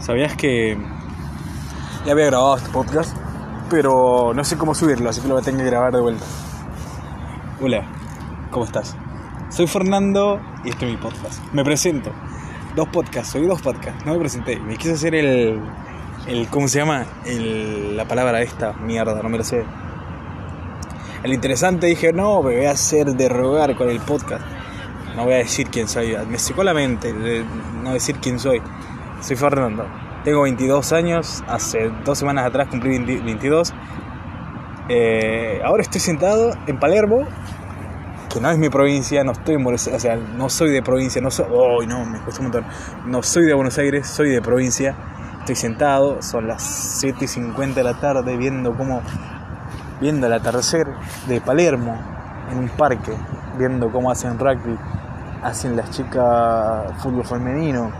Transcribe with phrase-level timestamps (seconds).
[0.00, 0.76] ¿Sabías que
[2.04, 3.16] ya había grabado este podcast?
[3.70, 6.24] Pero no sé cómo subirlo, así que lo voy a tener que grabar de vuelta.
[7.60, 7.84] Hola,
[8.50, 8.94] ¿cómo estás?
[9.48, 11.42] Soy Fernando y este es mi podcast.
[11.52, 12.12] Me presento.
[12.76, 14.04] Dos podcasts, soy dos podcasts.
[14.04, 14.60] No me presenté.
[14.60, 15.60] Me quise hacer el.
[16.26, 17.06] el ¿Cómo se llama?
[17.24, 19.64] El, la palabra esta, mierda, no me lo sé.
[21.22, 24.44] El interesante dije, no, me voy a hacer derrogar con el podcast.
[25.16, 26.14] No voy a decir quién soy.
[26.28, 27.44] Me secó la mente de
[27.82, 28.60] no decir quién soy.
[29.20, 29.86] Soy Fernando.
[30.24, 31.42] Tengo 22 años.
[31.48, 33.72] Hace dos semanas atrás cumplí 20 22.
[34.88, 37.26] Eh, ahora estoy sentado en Palermo,
[38.32, 41.20] que no es mi provincia, no estoy en Buenos o sea, no soy de provincia,
[41.20, 42.44] no soy, oh, no, me cuesta.
[43.04, 44.94] No soy de Buenos Aires, soy de provincia.
[45.40, 46.62] Estoy sentado, son las
[47.00, 49.00] 7 y 50 de la tarde viendo cómo
[50.00, 50.86] viendo el atardecer
[51.26, 51.98] de Palermo
[52.50, 53.12] en un parque,
[53.58, 54.76] viendo cómo hacen rugby,
[55.42, 57.90] hacen las chicas fútbol femenino,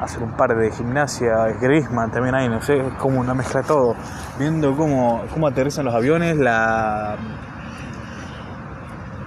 [0.00, 3.66] hacen un par de gimnasia, Grisman también hay, no sé, es como una mezcla de
[3.66, 3.96] todo,
[4.38, 7.16] viendo cómo, cómo aterrizan los aviones, la...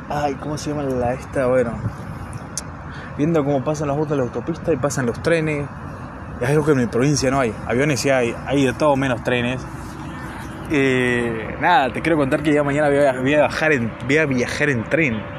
[0.10, 1.46] Ay, ¿cómo se llama la esta?
[1.48, 1.72] Bueno,
[3.18, 5.68] viendo cómo pasan las autos de la autopista y pasan los trenes,
[6.42, 9.24] es algo que en mi provincia no hay, aviones sí hay, hay de todo menos
[9.24, 9.62] trenes,
[10.72, 14.26] eh, nada, te quiero contar que ya mañana voy a, voy a, en, voy a
[14.26, 15.39] viajar en tren.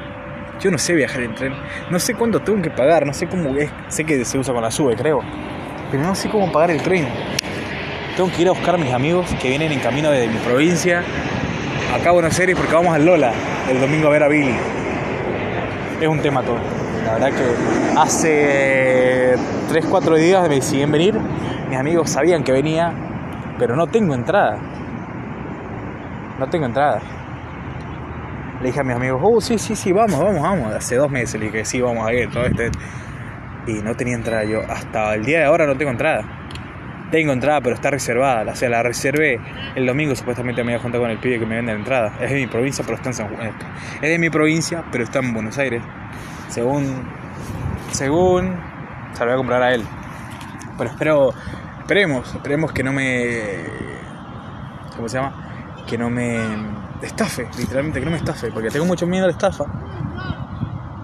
[0.60, 1.54] Yo no sé viajar en tren.
[1.90, 3.06] No sé cuánto tengo que pagar.
[3.06, 3.70] No sé cómo es.
[3.88, 5.20] Sé que se usa con la SUBE, creo.
[5.90, 7.08] Pero no sé cómo pagar el tren.
[8.16, 11.02] Tengo que ir a buscar a mis amigos que vienen en camino de mi provincia.
[11.94, 13.32] Acá a Buenos Aires porque vamos al Lola
[13.70, 14.54] el domingo a ver a Billy.
[16.00, 16.58] Es un tema todo.
[17.06, 19.34] La verdad que hace
[19.70, 21.14] 3-4 días me decidieron venir.
[21.68, 22.92] Mis amigos sabían que venía.
[23.58, 24.58] Pero no tengo entrada
[26.40, 27.00] no tengo entrada.
[28.60, 30.74] Le dije a mis amigos, oh, sí, sí, sí, vamos, vamos, vamos.
[30.74, 32.70] Hace dos meses le dije, sí, vamos a ir, todo este.
[33.66, 34.60] Y no tenía entrada yo.
[34.68, 36.24] Hasta el día de ahora no tengo entrada.
[37.10, 38.52] Tengo entrada, pero está reservada.
[38.52, 39.40] O sea, la reservé
[39.74, 42.12] el domingo, supuestamente me iba a juntar con el pibe que me vende la entrada.
[42.20, 43.52] Es de mi provincia, pero está en San Juan.
[44.02, 45.82] Es de mi provincia, pero está en Buenos Aires.
[46.48, 47.08] Según.
[47.92, 48.56] Según.
[49.14, 49.82] Se lo voy a comprar a él.
[50.78, 51.34] Pero espero.
[51.80, 53.40] Esperemos, esperemos que no me.
[54.94, 55.50] ¿Cómo se llama?
[55.90, 56.38] que no me
[57.06, 59.64] estafe, literalmente que no me estafe, porque tengo mucho miedo a la estafa.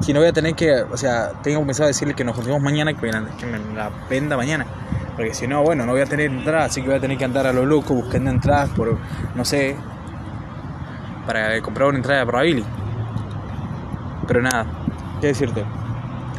[0.00, 2.92] Si no voy a tener que, o sea, tengo pensado decirle que nos juntemos mañana,
[2.94, 4.66] que me, la venda mañana.
[5.16, 7.24] Porque si no, bueno, no voy a tener entrada, así que voy a tener que
[7.24, 8.98] andar a lo loco buscando entradas por,
[9.34, 9.74] no sé,
[11.26, 12.64] para comprar una entrada para Billy.
[14.28, 14.66] Pero nada,
[15.20, 15.64] ¿qué decirte?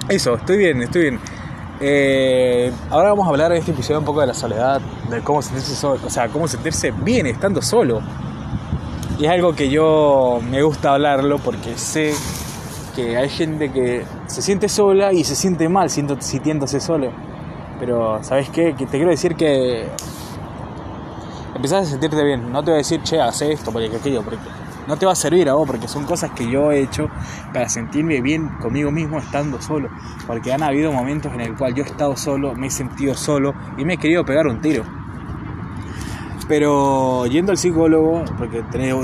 [0.07, 1.19] Eso, estoy bien, estoy bien.
[1.79, 5.41] Eh, ahora vamos a hablar en este episodio un poco de la soledad, de cómo
[5.41, 8.01] sentirse solo, o sea, cómo sentirse bien estando solo.
[9.19, 12.13] Y es algo que yo me gusta hablarlo porque sé
[12.95, 17.11] que hay gente que se siente sola y se siente mal sintiéndose solo.
[17.79, 18.75] Pero, ¿sabes qué?
[18.75, 19.88] Que te quiero decir que
[21.56, 22.51] empezás a sentirte bien.
[22.51, 24.38] No te voy a decir, che, haz esto, porque aquello, porque
[24.88, 27.09] no te va a servir a vos, porque son cosas que yo he hecho
[27.53, 29.89] para sentirme bien conmigo mismo estando solo.
[30.27, 33.56] Porque han habido momentos en el cual yo he estado solo, me he sentido solo
[33.79, 34.83] y me he querido pegar un tiro.
[36.47, 38.95] Pero yendo al psicólogo, porque tenés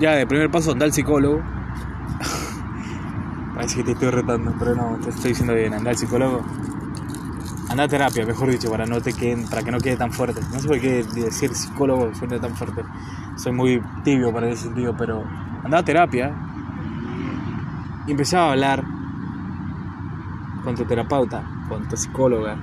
[0.00, 1.40] ya de primer paso anda al psicólogo.
[3.54, 6.42] Parece que te estoy retando, pero no, te estoy diciendo bien, anda al psicólogo.
[7.68, 10.40] Anda a terapia, mejor dicho, para, no te queden, para que no quede tan fuerte.
[10.52, 12.82] No sé por qué decir psicólogo suena tan fuerte.
[13.36, 15.22] Soy muy tibio para ese sentido, pero
[15.62, 16.34] anda a terapia.
[18.06, 18.82] Y empezaba a hablar
[20.64, 22.56] con tu terapeuta, con tu psicóloga.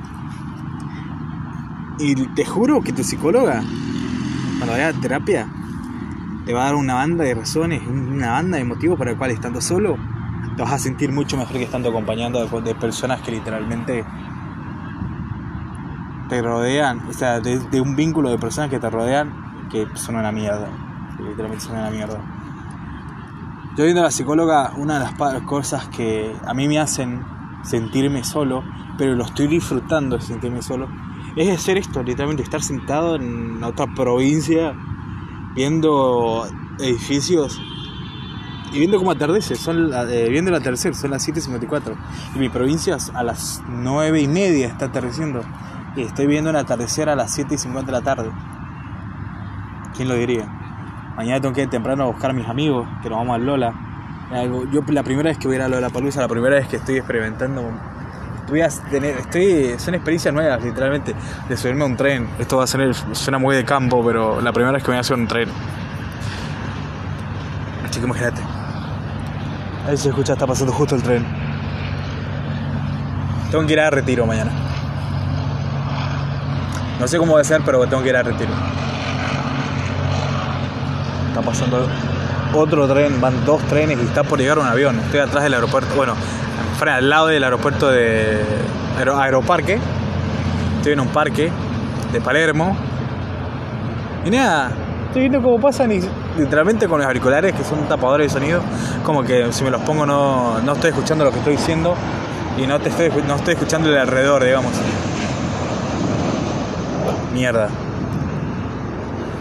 [2.00, 3.64] Y te juro que tu psicóloga
[4.68, 5.48] cuando vayas a terapia,
[6.46, 9.32] te va a dar una banda de razones, una banda de motivos para el cual
[9.32, 9.98] estando solo,
[10.58, 14.04] te vas a sentir mucho mejor que estando acompañando de, personas que literalmente
[16.28, 20.34] te rodean, o sea, de, un vínculo de personas que te rodean que son una
[20.34, 20.68] mierda,
[21.18, 22.20] literalmente son una mierda.
[23.78, 27.24] Yo viendo a la psicóloga, una de las cosas que a mí me hacen
[27.64, 28.66] sentirme solo,
[28.98, 30.90] pero lo estoy disfrutando de sentirme solo,
[31.38, 34.76] es hacer esto, literalmente estar sentado en otra provincia
[35.56, 36.48] viendo
[36.80, 37.60] edificios
[38.72, 41.96] y viendo cómo atardece, son eh, viendo el atardecer, son las 7.54
[42.36, 45.42] y mi provincia a las 9 y media está atardeciendo
[45.96, 48.32] y estoy viendo el atardecer a las 7.50 de la tarde.
[49.96, 50.46] ¿Quién lo diría?
[51.16, 53.74] Mañana tengo que ir temprano a buscar a mis amigos, que nos vamos al Lola.
[54.72, 56.76] Yo la primera vez que voy a ir a Lola Palusa, la primera vez que
[56.76, 57.64] estoy experimentando
[58.48, 61.14] voy a tener, estoy, son experiencias nuevas, literalmente,
[61.48, 62.30] de subirme a un tren.
[62.40, 65.02] Esto va a ser, suena muy de campo, pero la primera vez que voy a
[65.02, 65.50] hacer un tren.
[67.88, 68.42] Así que imagínate.
[69.88, 71.26] Ahí se escucha, está pasando justo el tren.
[73.52, 74.52] Tengo que ir a retiro mañana.
[77.00, 78.52] No sé cómo va a ser, pero tengo que ir a retiro.
[81.30, 81.88] Está pasando
[82.54, 85.00] otro tren, van dos trenes y está por llegar un avión.
[85.00, 86.16] Estoy atrás del aeropuerto, bueno,
[86.86, 88.38] al lado del aeropuerto de
[88.98, 89.80] Aeroparque.
[90.78, 91.52] Estoy en un parque
[92.12, 92.78] de Palermo.
[94.26, 94.72] Y nada,
[95.08, 96.02] estoy viendo cómo pasan y
[96.38, 98.62] literalmente con los auriculares que son tapadores de sonido,
[99.04, 101.96] como que si me los pongo no, no estoy escuchando lo que estoy diciendo
[102.58, 104.72] y no, te estoy, no estoy escuchando el alrededor, digamos.
[107.34, 107.70] Mierda.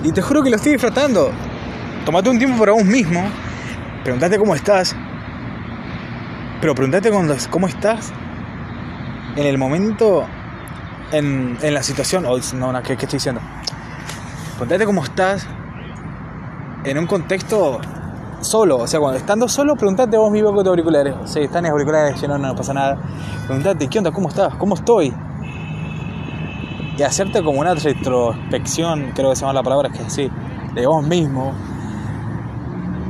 [0.03, 1.31] Y te juro que lo estoy disfrutando.
[2.05, 3.29] Tomate un tiempo para vos mismo.
[4.05, 4.94] Preguntate cómo estás.
[6.61, 7.11] Pero preguntate
[7.50, 8.12] cómo estás
[9.37, 10.25] en el momento,
[11.12, 12.25] en, en la situación.
[12.26, 13.43] Oh, no, ¿qué, ¿qué, estoy diciendo?
[14.56, 15.47] Preguntate cómo estás
[16.85, 17.81] en un contexto
[18.41, 18.79] solo.
[18.79, 21.14] O sea, cuando estando solo, preguntate vos mismo con tus auriculares.
[21.26, 22.99] Si están en auriculares, no, no, no pasa nada.
[23.47, 24.11] Preguntate, ¿qué onda?
[24.11, 24.55] ¿Cómo estás?
[24.55, 25.12] ¿Cómo estoy?
[26.97, 30.31] Y hacerte como una retrospección, creo que se llama la palabra, que sí,
[30.75, 31.53] de vos mismo.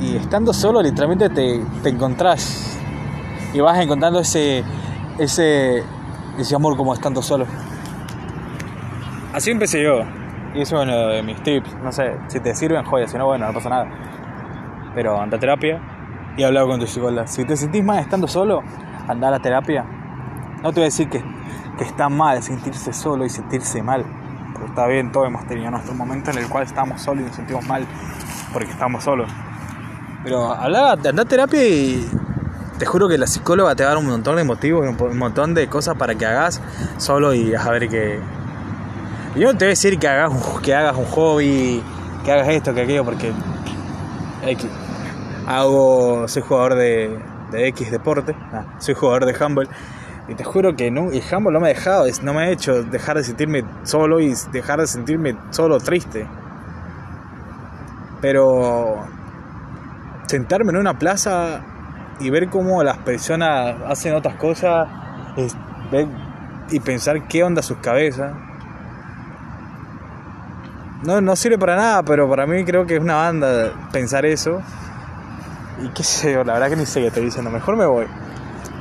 [0.00, 2.75] Y estando solo, literalmente te, te encontrás.
[3.56, 4.62] Y vas encontrando ese,
[5.18, 5.82] ese,
[6.38, 7.46] ese amor como estando solo.
[9.32, 10.00] Así empecé yo.
[10.54, 11.74] Y eso es uno de mis tips.
[11.82, 13.08] No sé, si te sirven, joya.
[13.08, 13.88] Si no, bueno, no pasa nada
[14.96, 15.78] pero anda a terapia
[16.38, 17.26] y habla con tu psicóloga.
[17.26, 18.62] Si te sentís mal estando solo,
[19.06, 19.84] anda a la terapia.
[20.62, 21.22] No te voy a decir que,
[21.76, 24.06] que está mal sentirse solo y sentirse mal,
[24.54, 27.36] porque está bien, todos hemos tenido nuestro momento en el cual estamos solos y nos
[27.36, 27.86] sentimos mal
[28.54, 29.30] porque estamos solos.
[30.24, 32.08] Pero habla, anda a terapia y
[32.78, 35.18] te juro que la psicóloga te va a dar un montón de motivos y un
[35.18, 36.60] montón de cosas para que hagas
[36.98, 38.20] solo y a ver que...
[39.34, 40.32] Yo no te voy a decir que hagas,
[40.62, 41.82] que hagas un hobby,
[42.24, 43.32] que hagas esto, que aquello, porque
[45.46, 47.18] hago, soy jugador de,
[47.52, 49.68] X deporte, ah, soy jugador de handball
[50.28, 52.82] y te juro que no, el handball no me ha dejado, no me ha hecho
[52.82, 56.26] dejar de sentirme solo y dejar de sentirme solo triste.
[58.20, 59.06] Pero
[60.26, 61.62] sentarme en una plaza
[62.20, 64.88] y ver cómo las personas hacen otras cosas
[66.70, 68.32] y pensar qué onda sus cabezas.
[71.02, 74.60] No, no sirve para nada, pero para mí creo que es una banda pensar eso.
[75.82, 77.50] Y qué sé yo, la verdad que ni sé qué estoy diciendo.
[77.50, 78.06] Mejor me voy.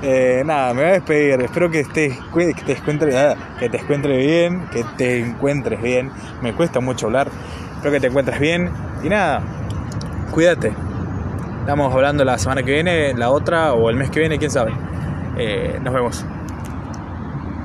[0.02, 1.42] Eh, nada, me voy a despedir.
[1.42, 6.12] Espero que, estés, que, te encuentres, que te encuentres bien, que te encuentres bien.
[6.42, 7.28] Me cuesta mucho hablar.
[7.76, 8.72] Espero que te encuentres bien.
[9.04, 9.42] Y nada,
[10.32, 10.85] cuídate.
[11.66, 14.72] Estamos hablando la semana que viene, la otra o el mes que viene, quién sabe.
[15.36, 16.24] Eh, nos vemos.